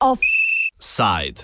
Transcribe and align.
Offside. 0.00 1.40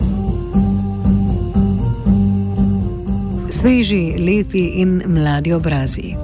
Sveži, 3.51 4.15
lepi 4.19 4.59
in 4.81 5.03
mladi 5.07 5.53
obrazi. 5.53 6.15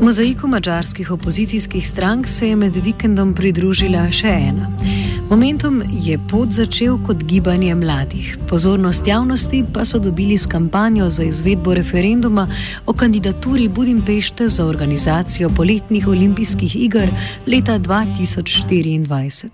Mozaiku 0.00 0.48
mačarskih 0.48 1.10
opozicijskih 1.10 1.88
strank 1.88 2.28
se 2.28 2.48
je 2.48 2.56
med 2.56 2.76
vikendom 2.76 3.34
pridružila 3.34 4.10
še 4.10 4.28
ena. 4.28 4.70
Momentum 5.32 5.80
je 5.88 6.18
pot 6.28 6.50
začel 6.52 6.98
kot 7.06 7.22
gibanje 7.24 7.72
mladih. 7.74 8.34
Pozornost 8.48 9.06
javnosti 9.08 9.64
pa 9.74 9.84
so 9.84 9.98
dobili 9.98 10.36
s 10.38 10.46
kampanjo 10.46 11.08
za 11.08 11.24
izvedbo 11.24 11.74
referenduma 11.74 12.44
o 12.86 12.92
kandidaturi 12.92 13.68
Budimpešte 13.68 14.48
za 14.48 14.66
organizacijo 14.66 15.50
poletnih 15.56 16.08
olimpijskih 16.08 16.76
iger 16.76 17.08
leta 17.46 17.78
2024. 17.78 19.48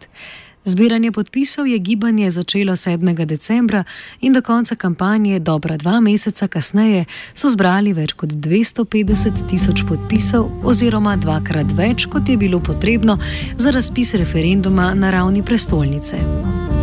Zbiranje 0.64 1.12
podpisov 1.12 1.66
je 1.66 1.78
gibanje 1.78 2.30
začelo 2.30 2.72
7. 2.72 3.24
decembra 3.24 3.84
in 4.20 4.32
do 4.32 4.42
konca 4.42 4.74
kampanje, 4.74 5.38
dobra 5.38 5.76
dva 5.76 6.00
meseca 6.00 6.48
kasneje, 6.48 7.04
so 7.34 7.50
zbrali 7.50 7.92
več 7.92 8.12
kot 8.12 8.30
250 8.30 9.46
tisoč 9.50 9.84
podpisov, 9.88 10.50
oziroma 10.64 11.16
dvakrat 11.16 11.72
več, 11.72 12.06
kot 12.06 12.28
je 12.28 12.36
bilo 12.36 12.60
potrebno 12.60 13.18
za 13.56 13.70
razpis 13.70 14.14
referenduma 14.14 14.94
na 14.94 15.10
ravni 15.10 15.42
prestolnice. 15.42 16.77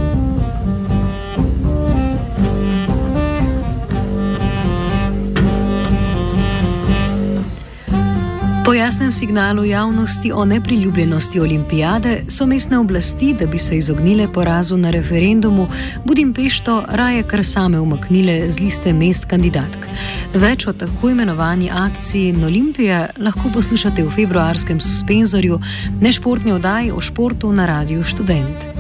Po 8.66 8.74
jasnem 8.74 9.12
signalu 9.12 9.66
javnosti 9.66 10.32
o 10.32 10.46
nepriljubljenosti 10.46 11.40
olimpijade 11.40 12.24
so 12.30 12.46
mestne 12.46 12.80
oblasti, 12.80 13.34
da 13.40 13.46
bi 13.46 13.58
se 13.58 13.78
izognile 13.78 14.34
porazu 14.34 14.78
na 14.78 14.92
referendumu, 14.92 15.68
Budimpešto 16.06 16.84
raje 16.90 17.24
kar 17.24 17.44
same 17.44 17.80
umaknile 17.80 18.50
z 18.50 18.60
liste 18.60 18.94
mest 18.94 19.26
kandidatk. 19.26 19.86
Več 20.34 20.68
o 20.68 20.74
tako 20.74 21.10
imenovani 21.10 21.70
akciji 21.72 22.36
Olimpija 22.46 23.08
lahko 23.18 23.50
poslušate 23.54 24.04
v 24.04 24.10
februarskem 24.10 24.80
suspenzorju 24.80 25.60
nešportni 26.02 26.52
oddaji 26.52 26.92
o 26.92 27.02
športu 27.02 27.52
na 27.54 27.66
Radiu 27.66 28.04
Student. 28.04 28.75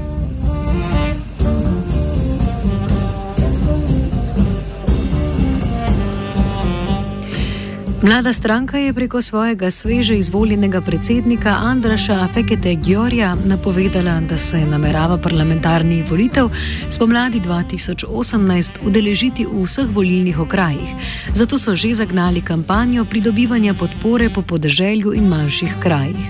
Mlada 8.05 8.33
stranka 8.33 8.77
je 8.77 8.93
preko 8.93 9.21
svojega 9.21 9.71
sveže 9.71 10.17
izvoljenega 10.17 10.81
predsednika 10.81 11.49
Andraša 11.49 12.27
Fekete 12.33 12.75
Gjorja 12.75 13.35
napovedala, 13.45 14.21
da 14.29 14.37
se 14.37 14.57
namerava 14.57 15.17
parlamentarnih 15.17 16.11
volitev 16.11 16.49
spomladi 16.89 17.39
2018 17.39 18.71
udeležiti 18.85 19.45
v 19.45 19.63
vseh 19.63 19.89
volilnih 19.89 20.39
okrajih. 20.39 20.89
Zato 21.33 21.57
so 21.57 21.75
že 21.75 21.93
zagnali 21.93 22.41
kampanjo 22.41 23.05
pridobivanja 23.05 23.73
podpore 23.73 24.29
po 24.29 24.41
podeželju 24.41 25.13
in 25.13 25.27
manjših 25.27 25.75
krajih. 25.79 26.29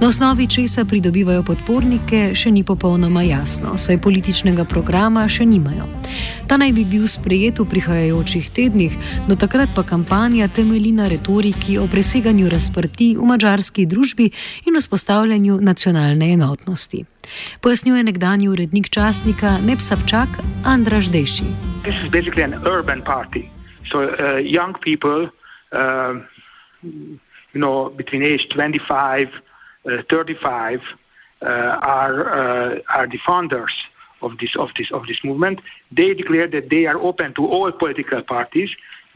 Na 0.00 0.08
osnovi 0.08 0.46
česa 0.46 0.84
pridobivajo 0.84 1.40
podpornike, 1.42 2.34
še 2.36 2.50
ni 2.52 2.60
popolnoma 2.68 3.22
jasno, 3.24 3.78
saj 3.80 3.96
političnega 4.04 4.66
programa 4.68 5.22
še 5.24 5.46
nimajo. 5.48 5.86
Ta 6.44 6.58
naj 6.60 6.74
bi 6.76 6.84
bil 6.84 7.06
sprejet 7.08 7.62
v 7.62 7.64
prihajajočih 7.70 8.50
tednih, 8.52 8.92
do 9.24 9.38
takrat 9.40 9.72
pa 9.72 9.86
kampanja 9.88 10.50
temelji 10.52 10.92
na 10.92 11.08
retoriki 11.08 11.78
o 11.80 11.86
preseganju 11.88 12.50
razprti 12.52 13.14
v 13.16 13.24
mačarski 13.24 13.86
družbi 13.88 14.28
in 14.68 14.76
vzpostavljanju 14.76 15.56
nacionalne 15.64 16.28
enotnosti. 16.36 17.06
Pojasnjuje 17.64 18.04
nekdani 18.04 18.52
urednik 18.52 18.92
časnika 18.92 19.56
Nepsapčak 19.64 20.28
Andraš 20.68 21.08
Deši. 21.08 21.48
This 21.88 21.96
is 22.04 22.12
basically 22.12 22.44
an 22.44 22.60
urban 22.68 23.00
party. 23.00 23.48
So 23.88 24.04
uh, 24.04 24.44
young 24.44 24.76
people, 24.84 25.32
uh, 25.72 26.20
you 26.84 27.60
know, 27.64 27.88
between 27.96 28.20
age 28.28 28.44
25 28.52 29.32
Uh, 29.32 29.45
35 30.10 30.80
uh, 31.42 31.46
are 31.46 32.30
uh, 32.30 32.78
are 32.88 33.06
the 33.06 33.18
founders 33.26 33.72
of 34.22 34.32
this 34.38 34.50
of 34.58 34.70
this 34.78 34.88
of 34.90 35.06
this 35.06 35.18
movement. 35.22 35.60
They 35.92 36.14
declare 36.14 36.48
that 36.48 36.70
they 36.70 36.86
are 36.86 36.98
open 36.98 37.34
to 37.34 37.46
all 37.46 37.70
political 37.72 38.22
parties. 38.22 38.70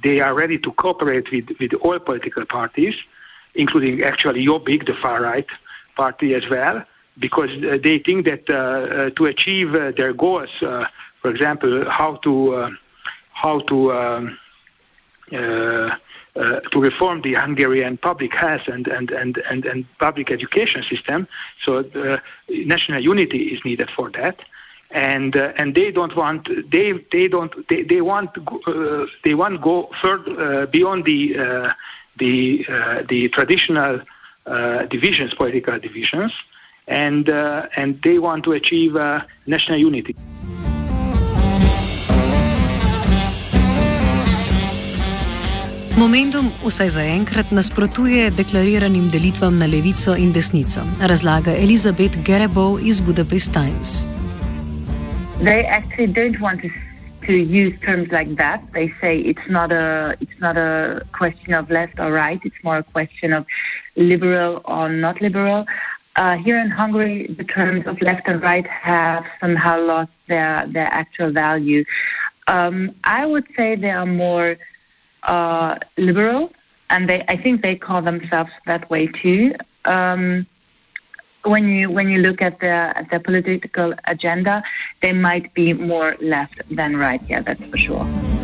They 0.05 0.21
are 0.21 0.35
ready 0.35 0.59
to 0.59 0.73
cooperate 0.73 1.31
with, 1.33 1.49
with 1.59 1.73
all 1.75 1.99
political 1.99 2.45
parties, 2.47 2.95
including 3.55 4.03
actually 4.03 4.47
Jobbik, 4.47 4.87
the 4.87 4.95
far 5.03 5.23
right 5.23 5.47
party 5.97 6.35
as 6.35 6.43
well, 6.51 6.85
because 7.19 7.51
uh, 7.65 7.77
they 7.83 7.99
think 7.99 8.27
that 8.27 8.45
uh, 8.49 8.57
uh, 8.57 9.11
to 9.11 9.25
achieve 9.25 9.73
their 9.73 10.13
goals, 10.13 10.51
for 10.61 11.31
example, 11.31 11.85
how 11.91 12.17
to 12.25 12.71
how 13.33 13.61
to 13.61 13.93
um, 13.93 14.39
uh, 16.37 16.61
to 16.71 16.79
reform 16.81 17.23
the 17.23 17.35
Hungarian 17.35 17.97
public 17.97 18.33
health 18.37 18.63
and, 18.69 18.87
and, 18.87 19.11
and, 19.11 19.43
and, 19.51 19.65
and 19.65 19.85
public 19.99 20.31
education 20.31 20.85
system. 20.89 21.27
So 21.65 21.79
uh, 21.79 22.19
national 22.49 23.03
unity 23.03 23.49
is 23.49 23.61
needed 23.65 23.91
for 23.97 24.11
that. 24.11 24.39
And 24.93 25.37
uh, 25.37 25.53
and 25.57 25.75
they 25.75 25.91
don't 25.91 26.17
want 26.17 26.49
they 26.71 26.93
they 27.13 27.29
don't 27.29 27.53
they, 27.69 27.83
they 27.83 28.01
want 28.01 28.31
uh, 28.67 29.07
they 29.25 29.35
want 29.35 29.61
go 29.61 29.89
further 30.03 30.67
beyond 30.67 31.05
the 31.05 31.73
the 32.19 32.65
the 33.09 33.29
traditional 33.29 34.01
divisions 34.89 35.33
political 35.35 35.79
divisions 35.79 36.33
and 36.89 37.29
and 37.29 38.03
they 38.03 38.19
want 38.19 38.43
to 38.45 38.53
achieve 38.53 38.95
national 39.47 39.79
unity. 39.79 40.17
Momentum 46.01 46.47
vsaj 46.65 46.95
zaenkrat 46.95 47.51
nasprotuje 47.53 48.31
deklariranim 48.33 49.11
delitvam 49.13 49.59
na 49.61 49.67
levico 49.69 50.15
in 50.17 50.31
desnico, 50.33 50.81
razlaga 51.11 51.53
Elizabeth 51.53 52.17
Gerebo 52.25 52.79
iz 52.81 53.03
Budapest 53.05 53.53
Times. 53.53 54.07
They 55.45 55.67
actually 55.69 56.07
don't 56.07 56.41
want 56.41 56.63
to, 56.65 56.71
to 57.27 57.35
use 57.35 57.77
terms 57.85 58.09
like 58.17 58.33
that. 58.37 58.65
They 58.73 58.89
say 59.03 59.21
it's 59.21 59.45
not 59.51 59.73
a 59.73 60.17
it's 60.21 60.41
not 60.41 60.57
a 60.57 61.05
question 61.13 61.53
of 61.53 61.69
left 61.69 62.01
or 62.01 62.09
right. 62.13 62.41
It's 62.49 62.63
more 62.65 62.79
a 62.79 62.87
question 62.97 63.37
of 63.37 63.45
liberal 63.97 64.63
or 64.65 64.89
not 64.89 65.21
liberal. 65.21 65.67
Uh, 66.17 66.37
here 66.41 66.59
in 66.59 66.71
Hungary, 66.71 67.29
the 67.37 67.45
terms 67.45 67.87
of 67.87 68.01
left 68.01 68.25
and 68.25 68.41
right 68.41 68.67
have 68.67 69.25
somehow 69.39 69.77
lost 69.85 70.17
their 70.29 70.65
their 70.73 70.89
actual 71.03 71.31
value. 71.31 71.85
Um, 72.49 72.97
I 73.05 73.27
would 73.27 73.47
say 73.55 73.77
they 73.77 73.91
are 73.91 74.07
more 74.07 74.57
uh, 75.23 75.77
liberal, 75.97 76.51
and 76.89 77.09
they 77.09 77.25
I 77.29 77.37
think 77.37 77.63
they 77.63 77.77
call 77.77 78.03
themselves 78.03 78.51
that 78.67 78.91
way 78.91 79.07
too. 79.07 79.55
Um, 79.85 80.47
when 81.45 81.69
you 81.69 81.91
when 81.91 82.09
you 82.09 82.19
look 82.19 82.43
at 82.43 82.61
the 82.61 82.75
at 82.99 83.11
the 83.11 83.21
political 83.21 83.95
agenda, 84.07 84.63
they 85.03 85.13
might 85.13 85.53
be 85.55 85.73
more 85.73 86.17
left 86.21 86.61
than 86.71 86.97
right. 86.97 87.21
Yeah, 87.29 87.41
that's 87.41 87.63
for 87.65 87.79
sure. 87.79 88.40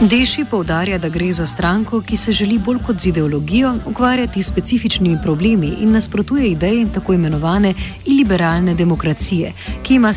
Deši 0.00 0.46
povdarja, 0.50 0.96
da 0.98 1.08
gre 1.12 1.26
za 1.32 1.44
stranko, 1.46 1.98
ki 2.00 2.16
se 2.16 2.32
želi 2.32 2.58
bolj 2.66 2.78
kot 2.86 2.96
z 2.96 3.06
ideologijo 3.06 3.74
ukvarjati 3.86 4.42
s 4.42 4.48
specifičnimi 4.48 5.18
problemi 5.24 5.66
in 5.80 5.92
nasprotuje 5.92 6.46
ideji 6.50 6.86
tako 6.94 7.12
imenovane 7.12 7.74
iliberalne 8.06 8.74
demokracije, 8.74 9.52
ki 9.82 9.94
ima 9.94 10.12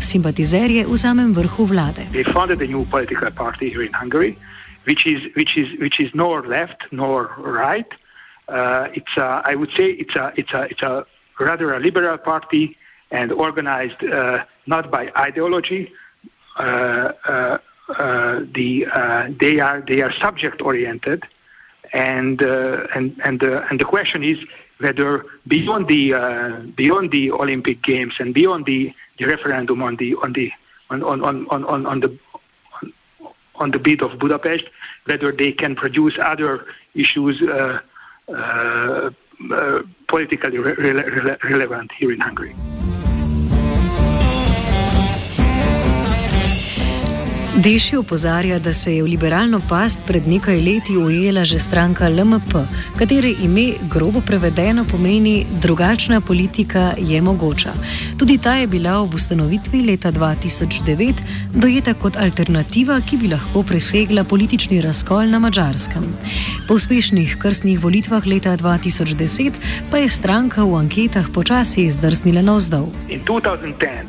simpatizerje 0.00 0.86
v 0.88 0.96
samem 0.96 1.34
vrhu 1.36 1.64
vlade. 1.64 2.02
Which 4.86 5.04
is, 5.06 5.20
which 5.36 5.52
is, 5.56 5.68
which 5.80 6.00
is 6.00 6.10
nor 6.14 6.46
left 6.46 6.80
nor 6.90 7.28
right. 7.64 7.90
Uh, 8.48 8.86
it's 8.98 9.16
a, 9.18 9.42
I 9.52 9.54
would 9.56 9.70
say 9.76 9.86
it's 10.02 10.16
a, 10.16 10.32
it's 10.36 10.54
a, 10.54 10.62
it's 10.70 10.82
a 10.82 11.04
rather 11.40 11.74
a 11.76 11.78
liberal 11.78 12.16
party 12.18 12.76
and 13.10 13.32
organized 13.32 14.00
uh, 14.02 14.38
not 14.66 14.90
by 14.90 15.10
ideology, 15.28 15.92
uh, 16.58 17.12
uh, 17.28 17.58
the 17.88 18.86
uh, 18.92 19.28
they 19.40 19.60
are 19.60 19.82
they 19.88 20.02
are 20.02 20.12
subject 20.20 20.60
oriented, 20.62 21.22
and 21.92 22.42
uh, 22.42 22.86
and 22.94 23.20
and 23.24 23.42
and 23.42 23.80
the 23.80 23.84
question 23.84 24.22
is 24.24 24.38
whether 24.78 25.24
beyond 25.46 25.88
the 25.88 26.72
beyond 26.76 27.12
the 27.12 27.30
Olympic 27.30 27.82
Games 27.82 28.14
and 28.18 28.34
beyond 28.34 28.66
the, 28.66 28.92
the 29.18 29.26
referendum 29.26 29.82
on 29.82 29.96
the 29.96 30.14
on 30.22 30.32
the 30.32 30.50
on 30.90 31.02
on 31.02 31.24
on 31.24 31.64
on, 31.64 31.86
on 31.86 32.00
the 32.00 32.18
on 33.58 33.70
the 33.70 33.78
bid 33.78 34.02
of 34.02 34.18
Budapest, 34.18 34.64
whether 35.04 35.32
they 35.32 35.52
can 35.52 35.74
produce 35.76 36.14
other 36.22 36.66
issues 36.94 37.40
uh, 37.42 37.78
uh, 38.28 39.10
uh, 39.52 39.82
politically 40.08 40.58
re- 40.58 40.74
re- 40.74 41.36
relevant 41.44 41.90
here 41.98 42.12
in 42.12 42.20
Hungary. 42.20 42.54
Deši 47.56 47.96
opozarja, 47.96 48.58
da 48.58 48.72
se 48.72 48.92
je 48.94 49.02
v 49.02 49.06
liberalno 49.06 49.60
past 49.68 50.02
pred 50.06 50.26
nekaj 50.28 50.58
leti 50.60 50.96
ujela 50.96 51.44
že 51.44 51.58
stranka 51.58 52.08
LMP, 52.08 52.52
katere 52.98 53.30
ime 53.44 53.72
grobo 53.92 54.20
prevedeno 54.20 54.84
pomeni 54.84 55.46
drugačna 55.62 56.20
politika 56.20 56.92
je 56.98 57.22
mogoča. 57.22 57.72
Tudi 58.18 58.38
ta 58.38 58.54
je 58.54 58.66
bila 58.66 59.00
ob 59.00 59.14
ustanovitvi 59.14 59.82
leta 59.86 60.12
2009 60.12 61.14
dojeta 61.54 61.94
kot 61.94 62.16
alternativa, 62.16 63.00
ki 63.00 63.16
bi 63.16 63.32
lahko 63.32 63.62
presegla 63.62 64.24
politični 64.24 64.80
razkol 64.80 65.24
na 65.24 65.38
mačarskem. 65.38 66.04
Po 66.68 66.74
uspešnih 66.74 67.36
krstnih 67.40 67.80
volitvah 67.80 68.26
leta 68.26 68.56
2010 68.56 69.52
pa 69.90 69.96
je 69.96 70.08
stranka 70.08 70.64
v 70.64 70.76
anketah 70.76 71.32
počasi 71.34 71.88
zdrsnila 71.90 72.42
navzdol. 72.42 72.92
In 73.08 73.24
2010, 73.24 74.04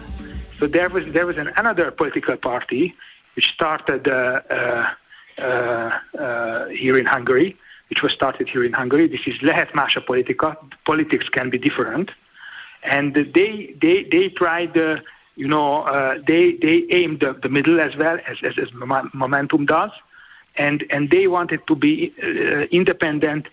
so 0.60 0.68
there 0.68 0.90
was, 0.90 1.04
there 1.14 1.26
was 1.26 1.38
an 1.38 1.48
another 1.56 1.92
political 1.92 2.36
party 2.36 2.92
which 3.38 3.46
started 3.54 4.10
uh, 4.10 4.42
uh, 5.40 5.92
uh, 6.20 6.66
here 6.70 6.98
in 6.98 7.06
Hungary, 7.06 7.56
which 7.90 8.02
was 8.02 8.12
started 8.12 8.50
here 8.50 8.66
in 8.66 8.74
Hungary. 8.74 9.08
This 9.08 9.22
is 9.28 9.36
Lehet 9.44 9.72
Másha 9.74 10.04
Politika. 10.04 10.58
Politics 10.88 11.30
can 11.30 11.52
be 11.52 11.60
different. 11.60 12.10
And 12.84 13.14
they, 13.14 13.76
they, 13.80 14.08
they 14.12 14.30
tried, 14.30 14.76
you 15.36 15.48
know, 15.48 15.70
they, 16.28 16.54
they 16.64 16.88
aimed 16.92 17.20
the, 17.20 17.40
the 17.44 17.50
middle 17.50 17.80
as 17.80 17.96
well 17.96 18.18
as, 18.28 18.38
as, 18.44 18.54
as, 18.60 18.70
Momentum 19.14 19.68
does. 19.68 19.92
And, 20.56 20.84
and 20.90 21.12
they 21.12 21.28
wanted 21.28 21.62
to 21.68 21.76
be 21.76 22.12
independent 22.72 23.46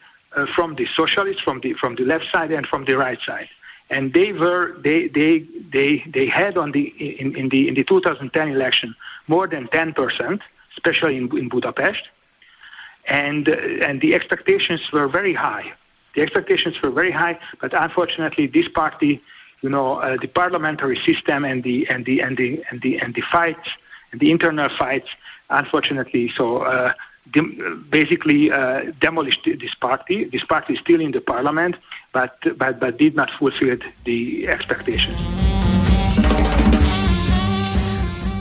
from 0.57 0.77
the 0.77 0.87
socialists, 0.97 1.43
from 1.43 1.61
the, 1.63 1.75
from 1.75 1.97
the 1.97 2.05
left 2.05 2.25
side 2.33 2.53
and 2.53 2.67
from 2.67 2.87
the 2.87 2.97
right 2.97 3.19
side 3.27 3.49
and 3.91 4.15
they 4.15 4.33
were 4.33 4.77
they 4.83 5.09
they 5.09 5.47
they 5.75 6.03
they 6.17 6.27
had 6.27 6.57
on 6.57 6.73
the 6.73 6.85
in, 7.23 7.37
in 7.37 7.47
the 7.51 7.69
in 7.69 7.75
the 7.75 7.85
2010 7.85 8.49
election 8.49 8.95
more 9.27 9.47
than 9.49 9.67
10%, 9.69 10.41
especially 10.77 11.17
in, 11.17 11.37
in 11.37 11.49
Budapest. 11.49 12.03
And, 13.07 13.49
uh, 13.49 13.87
and 13.87 14.01
the 14.01 14.15
expectations 14.15 14.81
were 14.93 15.09
very 15.09 15.35
high. 15.35 15.73
The 16.17 16.23
expectations 16.23 16.77
were 16.83 16.91
very 16.91 17.11
high, 17.11 17.39
but 17.61 17.73
unfortunately, 17.79 18.47
this 18.47 18.69
party, 18.75 19.21
you 19.63 19.69
know, 19.69 19.97
uh, 19.97 20.17
the 20.21 20.29
parliamentary 20.29 21.01
system 21.07 21.45
and 21.45 21.63
the, 21.63 21.87
and, 21.91 22.05
the, 22.07 22.21
and, 22.21 22.37
the, 22.37 22.63
and, 22.71 22.81
the, 22.83 22.99
and 22.99 23.15
the 23.15 23.23
fights, 23.33 23.69
and 24.13 24.21
the 24.21 24.31
internal 24.31 24.69
fights, 24.79 25.09
unfortunately, 25.51 26.33
so 26.37 26.59
uh, 26.59 26.93
basically 27.91 28.51
uh, 28.53 28.83
demolished 29.01 29.41
this 29.45 29.75
party. 29.81 30.25
This 30.25 30.45
party 30.45 30.75
is 30.75 30.79
still 30.81 31.01
in 31.01 31.11
the 31.11 31.21
parliament, 31.21 31.77
but, 32.13 32.39
but, 32.57 32.79
but 32.79 32.97
did 32.99 33.17
not 33.17 33.31
fulfill 33.39 33.77
the 34.05 34.47
expectations. 34.49 35.54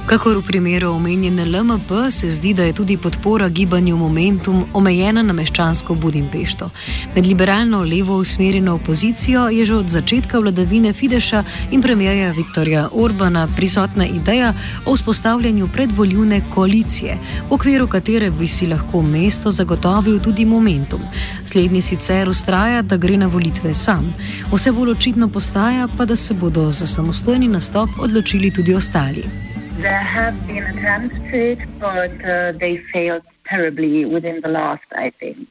Kakor 0.03 0.37
v 0.37 0.43
primeru 0.43 0.91
omenjene 0.91 1.45
LMP, 1.45 2.11
se 2.11 2.27
zdi, 2.29 2.53
da 2.53 2.63
je 2.63 2.73
tudi 2.73 2.97
podpora 2.97 3.49
gibanju 3.49 3.97
Momentum 3.97 4.65
omejena 4.73 5.21
na 5.23 5.33
meščansko 5.33 5.95
Budimpešto. 5.95 6.69
Med 7.15 7.25
liberalno 7.25 7.79
levo 7.87 8.17
usmerjeno 8.19 8.73
opozicijo 8.75 9.47
je 9.49 9.65
že 9.65 9.75
od 9.75 9.89
začetka 9.89 10.39
vladavine 10.39 10.93
Fideša 10.93 11.43
in 11.71 11.81
premijeja 11.81 12.31
Viktorja 12.31 12.89
Orbana 12.91 13.47
prisotna 13.55 14.05
ideja 14.05 14.53
o 14.85 14.95
vzpostavljanju 14.95 15.67
predvoljune 15.73 16.41
koalicije, 16.53 17.17
v 17.49 17.53
okviru 17.53 17.87
katere 17.87 18.31
bi 18.31 18.47
si 18.47 18.67
lahko 18.67 19.01
mesto 19.01 19.51
zagotovil 19.51 20.19
tudi 20.19 20.45
Momentum. 20.45 21.01
Slednji 21.45 21.81
sicer 21.81 22.29
ustraja, 22.29 22.81
da 22.81 22.97
gre 22.97 23.17
na 23.17 23.27
volitve 23.27 23.73
sam. 23.73 24.13
Vse 24.51 24.71
bolj 24.71 24.91
očitno 24.91 25.29
postaja 25.29 25.87
pa, 25.97 26.05
da 26.05 26.15
se 26.15 26.33
bodo 26.33 26.71
za 26.71 26.87
samostojni 26.87 27.47
nastop 27.47 27.89
odločili 27.99 28.51
tudi 28.51 28.75
ostali. 28.75 29.52
There 29.83 29.99
have 29.99 30.47
been 30.47 30.63
attempts 30.63 31.13
to 31.29 31.51
it, 31.51 31.59
but 31.77 32.13
uh, 32.23 32.53
they 32.53 32.81
failed 32.93 33.23
terribly 33.45 34.05
within 34.05 34.39
the 34.39 34.47
last, 34.47 34.85
I 34.93 35.09
think, 35.19 35.49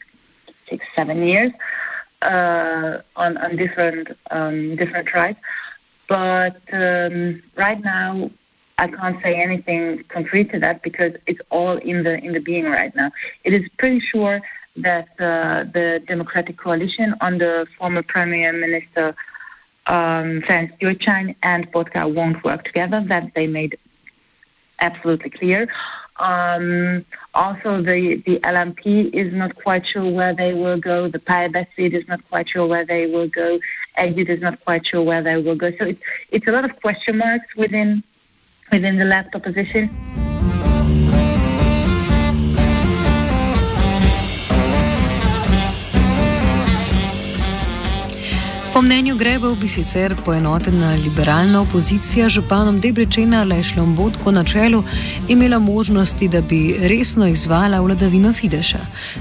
six, 0.70 0.87
seven 0.96 1.23
years 1.23 1.52
uh, 2.23 3.02
on, 3.14 3.37
on 3.37 3.56
different 3.56 4.08
um, 4.31 4.76
different 4.76 5.06
tribes. 5.08 5.37
But 6.08 6.62
um, 6.73 7.43
right 7.56 7.79
now, 7.84 8.31
I 8.79 8.87
can't 8.87 9.19
say 9.23 9.34
anything 9.34 10.02
concrete 10.08 10.50
to 10.52 10.58
that 10.61 10.82
because 10.82 11.12
it's 11.26 11.43
all 11.50 11.76
in 11.76 12.02
the 12.02 12.14
in 12.14 12.32
the 12.32 12.40
being 12.40 12.64
right 12.64 12.96
now. 12.96 13.11
It 13.44 13.52
is 13.52 13.69
pretty 13.79 14.00
sure 14.11 14.40
that 14.76 15.08
uh, 15.20 15.64
the 15.76 16.00
Democratic 16.08 16.56
Coalition 16.56 17.14
under 17.20 17.67
former 17.79 18.02
Premier 18.02 18.55
Minister 18.55 19.14
um, 19.88 20.40
Ferenc 20.49 20.70
Gyurcsány 20.81 21.37
and 21.43 21.70
Botka 21.70 22.11
won't 22.14 22.43
work 22.43 22.64
together. 22.64 23.05
That 23.06 23.32
they 23.34 23.46
made 23.46 23.76
absolutely 24.82 25.31
clear. 25.31 25.69
Um, 26.19 27.05
also, 27.34 27.82
the, 27.82 28.23
the 28.26 28.38
LMP 28.40 29.08
is 29.14 29.32
not 29.32 29.56
quite 29.56 29.82
sure 29.93 30.08
where 30.11 30.34
they 30.34 30.52
will 30.52 30.79
go. 30.79 31.08
The 31.08 31.19
Pályabeszéd 31.19 31.94
is 31.94 32.06
not 32.06 32.20
quite 32.29 32.46
sure 32.52 32.67
where 32.67 32.84
they 32.84 33.06
will 33.06 33.29
go. 33.29 33.58
Exit 33.96 34.29
is 34.29 34.40
not 34.40 34.62
quite 34.64 34.82
sure 34.90 35.02
where 35.02 35.23
they 35.23 35.37
will 35.37 35.56
go. 35.56 35.70
So 35.81 35.87
it's, 35.87 36.00
it's 36.31 36.46
a 36.46 36.52
lot 36.52 36.64
of 36.64 36.73
question 36.81 37.19
marks 37.19 37.49
within 37.56 38.02
within 38.70 38.99
the 38.99 39.05
left 39.05 39.34
opposition. 39.34 40.31
Po 48.73 48.83
mnenju 48.83 49.17
Grebel 49.17 49.55
bi 49.61 49.69
sicer 49.69 50.15
poenotena 50.25 50.95
liberalna 51.05 51.61
opozicija 51.61 52.29
županom 52.29 52.81
Debrečena 52.81 53.43
Lešlom 53.45 53.97
Bodko 53.97 54.31
na 54.31 54.45
čelu 54.45 54.83
imela 55.29 55.59
možnosti, 55.59 56.29
da 56.29 56.41
bi 56.41 56.77
resno 56.81 57.27
izvala 57.27 57.81
vladavino 57.81 58.33
Fideša. 58.33 58.79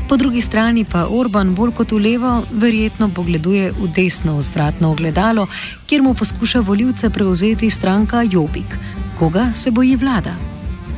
Po 0.09 0.17
drugi 0.17 0.41
strani 0.41 0.85
pa 0.91 1.07
Orban 1.09 1.55
bolj 1.55 1.73
kot 1.75 1.91
v 1.91 1.99
levo 1.99 2.31
verjetno 2.51 3.09
pogleduje 3.15 3.71
v 3.71 3.89
desno 3.95 4.37
vzvratno 4.37 4.91
ogledalo, 4.91 5.47
kjer 5.87 6.01
mu 6.01 6.13
poskuša 6.13 6.59
voljivce 6.59 7.09
prevzeti 7.09 7.69
stranka 7.69 8.23
Jobik. 8.31 8.77
Koga 9.19 9.51
se 9.53 9.71
boji 9.71 9.95
vlada? 9.95 10.31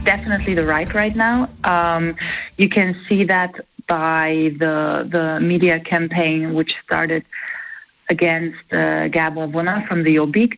Definitely 0.06 0.54
the 0.54 0.68
right 0.76 0.94
right 0.94 1.16
now. 1.16 1.48
Um, 1.66 2.14
you 2.58 2.70
can 2.70 2.94
see 3.10 3.26
that 3.26 3.52
by 3.88 4.54
the, 4.60 5.10
the 5.10 5.40
media 5.42 5.80
campaign 5.90 6.54
which 6.54 6.72
started 6.86 7.24
against 8.10 8.66
uh, 8.72 9.08
Gabor 9.08 9.48
Vona 9.48 9.88
from 9.88 10.04
the 10.04 10.16
Jobbik. 10.16 10.58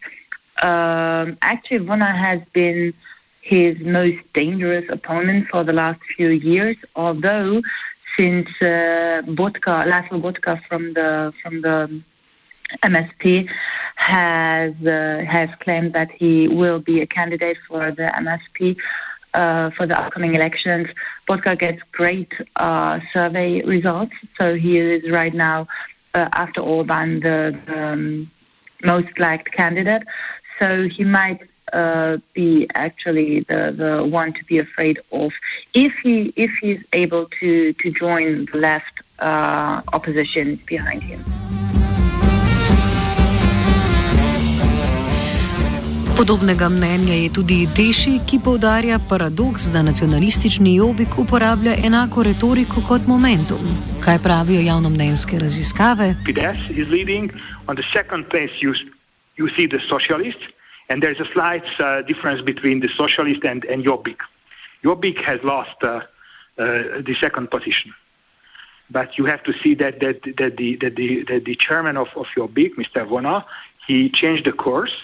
Um, 0.62 1.38
actually, 1.42 1.80
Vona 1.80 2.15
has 2.15 2.39
been 2.53 2.93
his 3.41 3.77
most 3.81 4.17
dangerous 4.34 4.86
opponent 4.89 5.48
for 5.51 5.63
the 5.63 5.74
last 5.74 6.00
few 6.15 6.29
years, 6.29 6.77
although 6.96 7.62
since 8.17 8.48
uh, 8.62 9.22
Botka, 9.39 9.86
Laszlo 9.86 10.22
Botka 10.22 10.60
from 10.67 10.93
the 10.93 11.34
from 11.41 11.62
the 11.62 12.01
MSP 12.84 13.48
has 13.96 14.74
uh, 14.86 15.24
has 15.29 15.50
claimed 15.60 15.93
that 15.93 16.10
he 16.12 16.48
will 16.48 16.79
be 16.79 17.01
a 17.01 17.08
candidate 17.08 17.58
for 17.67 17.91
the 17.91 18.08
MSP 18.25 18.77
uh, 19.34 19.69
for 19.72 19.86
the 19.86 20.00
upcoming 20.00 20.36
elections. 20.36 20.88
Botka 21.29 21.58
gets 21.60 21.81
great 21.91 22.31
uh, 22.55 23.00
survey 23.13 23.62
results, 23.62 24.13
so 24.39 24.55
he 24.55 24.79
is 24.79 25.03
right 25.12 25.34
now 25.34 25.67
uh, 26.15 26.29
after 26.34 26.62
Orban 26.62 27.19
the, 27.19 27.60
the 27.67 27.77
um, 27.77 28.31
most 28.84 29.19
liked 29.19 29.51
candidate. 29.51 30.03
So 30.60 30.88
he 30.95 31.03
might 31.03 31.41
uh, 31.74 32.17
be 32.34 32.67
actually 32.74 33.45
the, 33.50 33.75
the 33.77 34.05
one 34.05 34.34
to 34.34 34.43
be 34.45 34.60
afraid 34.60 35.00
of 35.12 35.31
if 35.74 35.91
he 36.03 36.34
if 36.36 36.51
he's 36.62 36.79
able 36.93 37.27
to 37.39 37.74
to 37.74 37.91
join 37.91 38.48
the 38.51 38.57
left 38.57 38.95
uh, 39.19 39.81
opposition 39.91 40.60
behind 40.65 41.03
him. 41.03 41.64
Podobnega 46.15 46.69
mnenja 46.69 47.13
je 47.13 47.29
tudi 47.38 47.57
Deši, 47.77 48.13
ki 48.27 48.38
povdarja 48.45 48.98
paradoks, 49.10 49.63
da 49.74 49.81
nacionalistični 49.84 50.75
jobik 50.75 51.17
uporablja 51.24 51.74
enako 51.88 52.24
retoriko 52.24 52.79
kot 52.89 53.03
momentum. 53.13 53.63
Kaj 54.05 54.17
pravijo 54.25 54.62
javnomnenjske 54.63 55.36
raziskave? 55.45 56.07
Fidesz 56.27 56.62
is 56.81 56.88
leading 56.88 57.25
on 57.67 57.75
the 57.75 57.88
second 57.98 58.24
place 58.31 58.53
you, 58.63 58.72
you 59.39 59.48
see 59.55 59.67
the 59.75 59.81
socialists 59.93 60.45
and 60.89 61.03
there's 61.03 61.19
a 61.25 61.29
slight 61.36 61.67
uh, 61.84 62.00
difference 62.12 62.41
between 62.51 62.77
the 62.79 62.91
socialist 63.01 63.43
and, 63.51 63.60
and 63.72 63.84
Jobbik. 63.88 64.22
Jobbik 64.86 65.19
has 65.29 65.39
lost 65.43 65.77
uh, 65.84 65.89
uh, 65.89 66.00
the 67.07 67.15
second 67.19 67.51
position. 67.51 67.91
But 68.89 69.17
you 69.17 69.25
have 69.25 69.43
to 69.43 69.53
see 69.62 69.75
that, 69.84 70.00
that, 70.00 70.17
that, 70.39 70.53
the, 70.55 70.69
that, 70.81 70.95
the, 70.95 71.10
that 71.29 71.43
the 71.43 71.57
chairman 71.60 71.98
of, 71.98 72.07
of 72.15 72.27
Jobbik, 72.38 72.72
Mr. 72.79 73.03
Vona, 73.03 73.43
he 73.86 74.10
changed 74.22 74.45
the 74.45 74.53
course 74.53 74.95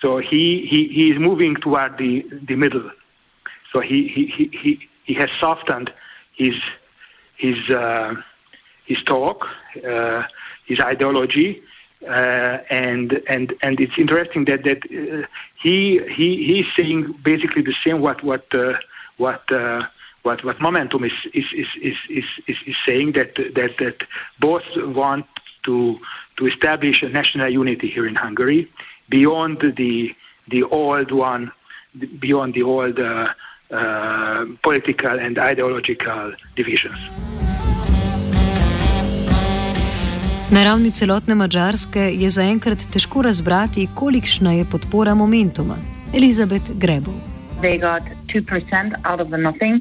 So 0.00 0.18
he, 0.18 0.66
he, 0.70 0.88
he 0.88 1.10
is 1.12 1.18
moving 1.18 1.56
toward 1.56 1.98
the, 1.98 2.24
the 2.46 2.56
middle. 2.56 2.90
So 3.72 3.80
he, 3.80 4.08
he, 4.08 4.50
he, 4.62 4.88
he 5.04 5.14
has 5.14 5.28
softened 5.40 5.92
his, 6.36 6.54
his, 7.36 7.58
uh, 7.70 8.14
his 8.86 8.98
talk. 9.04 9.46
Uh, 9.86 10.22
his 10.68 10.78
ideology. 10.80 11.62
Uh, 12.08 12.58
and 12.70 13.20
and 13.28 13.54
and 13.62 13.80
it's 13.80 13.94
interesting 13.98 14.44
that 14.44 14.62
that 14.62 14.78
uh, 14.84 15.26
he 15.60 15.98
he 16.16 16.28
he's 16.48 16.66
saying 16.78 17.12
basically 17.24 17.62
the 17.62 17.74
same 17.84 18.00
what 18.00 18.22
what 18.22 18.46
uh, 18.54 18.74
what 19.16 19.42
uh, 19.50 19.82
what 20.22 20.44
what 20.44 20.60
momentum 20.60 21.02
is 21.02 21.16
is, 21.34 21.46
is 21.52 21.66
is 21.80 21.96
is 22.46 22.56
is 22.68 22.76
saying 22.86 23.12
that 23.12 23.34
that 23.56 23.72
that 23.78 23.96
both 24.38 24.62
want 24.76 25.26
to 25.64 25.98
to 26.36 26.46
establish 26.46 27.02
a 27.02 27.08
national 27.08 27.50
unity 27.50 27.88
here 27.90 28.06
in 28.06 28.14
Hungary 28.14 28.70
beyond 29.08 29.58
the 29.76 30.14
the 30.50 30.62
old 30.70 31.10
one 31.10 31.50
beyond 32.20 32.54
the 32.54 32.62
old 32.62 32.98
uh, 32.98 33.26
uh, 33.70 34.44
political 34.62 35.18
and 35.18 35.38
ideological 35.38 36.32
divisions. 36.56 36.98
Na 40.50 40.64
ravni 40.64 40.90
celotne 40.90 41.34
Mačarske 41.34 42.00
je 42.00 42.30
zaenkrat 42.30 42.86
težko 42.92 43.22
razbrati, 43.22 43.88
kolikšna 43.94 44.52
je 44.52 44.64
podpora 44.64 45.14
momentuma. 45.14 45.76
Elizabeth 46.14 46.70
Grebov. 46.80 47.18
They 47.60 47.76
got 47.76 48.02
2% 48.32 48.94
out 49.04 49.20
of 49.20 49.28
the 49.28 49.36
nothing, 49.36 49.80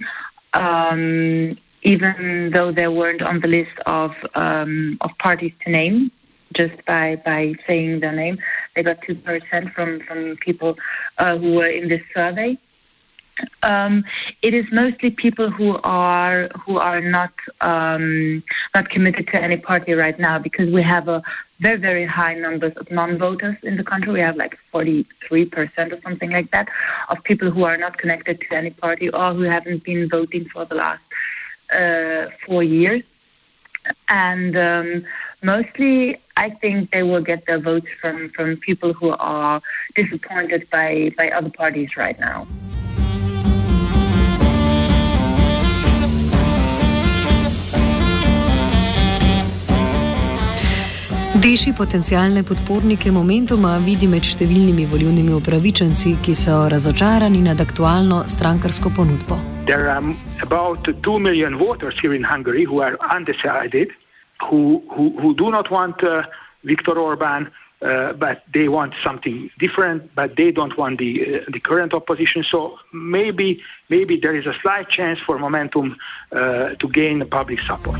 um, 0.53 1.55
even 1.83 2.51
though 2.53 2.71
they 2.73 2.87
weren't 2.87 3.21
on 3.21 3.39
the 3.39 3.47
list 3.47 3.79
of, 3.85 4.11
um, 4.35 4.97
of 4.99 5.11
parties 5.23 5.53
to 5.63 5.71
name, 5.71 6.11
just 6.57 6.75
by, 6.85 7.15
by 7.23 7.53
saying 7.65 8.01
their 8.01 8.11
name. 8.11 8.37
They 8.77 8.83
got 8.83 9.01
2% 9.01 9.73
from, 9.73 10.01
from 10.07 10.37
people 10.37 10.77
uh, 11.17 11.35
who 11.39 11.53
were 11.53 11.65
in 11.65 11.89
this 11.89 12.01
survey. 12.15 12.59
Um, 13.63 14.03
it 14.43 14.53
is 14.53 14.65
mostly 14.71 15.09
people 15.09 15.49
who 15.49 15.77
are 15.83 16.49
who 16.65 16.77
are 16.77 17.01
not 17.01 17.33
um, 17.61 18.43
not 18.73 18.89
committed 18.89 19.27
to 19.33 19.41
any 19.41 19.57
party 19.57 19.93
right 19.93 20.17
now 20.19 20.39
because 20.39 20.71
we 20.71 20.81
have 20.81 21.07
a 21.07 21.21
very 21.59 21.79
very 21.79 22.05
high 22.05 22.33
numbers 22.33 22.73
of 22.77 22.89
non-voters 22.89 23.57
in 23.61 23.77
the 23.77 23.83
country. 23.83 24.11
We 24.13 24.21
have 24.21 24.37
like 24.37 24.57
43 24.71 25.45
percent 25.45 25.93
or 25.93 25.99
something 26.01 26.31
like 26.31 26.49
that 26.51 26.67
of 27.09 27.23
people 27.23 27.51
who 27.51 27.63
are 27.63 27.77
not 27.77 27.99
connected 27.99 28.41
to 28.41 28.57
any 28.57 28.71
party 28.71 29.09
or 29.09 29.33
who 29.35 29.43
haven't 29.43 29.83
been 29.83 30.09
voting 30.09 30.47
for 30.51 30.65
the 30.65 30.75
last 30.75 31.03
uh, 31.71 32.31
four 32.45 32.63
years. 32.63 33.03
And 34.09 34.57
um, 34.57 35.05
mostly, 35.47 36.19
I 36.35 36.47
think 36.61 36.91
they 36.91 37.03
will 37.03 37.23
get 37.31 37.39
their 37.47 37.61
votes 37.69 37.87
from, 38.01 38.29
from 38.35 38.57
people 38.57 38.91
who 38.93 39.09
are 39.17 39.61
disappointed 39.95 40.67
by, 40.69 41.11
by 41.17 41.27
other 41.29 41.51
parties 41.61 41.89
right 41.97 42.19
now. 42.19 42.39
Deši 51.37 51.71
potencijalne 51.77 52.41
podpornike 52.43 53.11
Momentuma 53.13 53.75
vidi 53.85 54.07
med 54.09 54.25
številnimi 54.25 54.87
volivnimi 54.89 55.35
upravičenci, 55.37 56.15
ki 56.25 56.33
so 56.35 56.63
razočarani 56.73 57.43
nad 57.45 57.61
aktualno 57.61 58.23
strankarsko 58.27 58.89
ponudbo. 58.97 59.37
There 59.69 59.87
are 59.93 60.01
about 60.41 60.89
2 60.89 61.19
million 61.21 61.55
voters 61.61 61.95
here 62.01 62.15
in 62.17 62.25
Hungary 62.25 62.65
who 62.65 62.81
are 62.81 62.97
undecided, 63.15 63.93
who, 64.49 64.83
who, 64.95 65.19
who 65.19 65.35
do 65.35 65.49
not 65.51 65.71
want 65.71 66.03
uh, 66.03 66.23
Viktor 66.63 66.97
Orban, 66.99 67.51
uh, 67.81 68.13
but 68.13 68.43
they 68.53 68.67
want 68.67 68.93
something 69.05 69.49
different, 69.59 70.13
but 70.15 70.35
they 70.35 70.51
don't 70.51 70.77
want 70.77 70.97
the, 70.97 71.21
uh, 71.21 71.51
the 71.51 71.59
current 71.59 71.93
opposition. 71.93 72.43
So 72.49 72.77
maybe, 72.91 73.61
maybe 73.89 74.19
there 74.21 74.35
is 74.35 74.45
a 74.45 74.53
slight 74.61 74.89
chance 74.89 75.19
for 75.25 75.37
Momentum 75.37 75.95
uh, 76.31 76.69
to 76.69 76.89
gain 76.89 77.27
public 77.29 77.59
support. 77.61 77.99